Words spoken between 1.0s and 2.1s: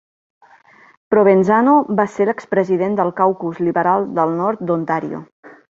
Provenzano va